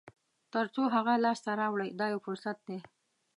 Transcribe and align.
تر 0.53 0.65
څو 0.73 0.83
هغه 0.95 1.13
لاسته 1.25 1.51
راوړئ 1.61 1.89
دا 1.99 2.05
یو 2.13 2.19
فرصت 2.25 2.57
دی. 2.67 2.77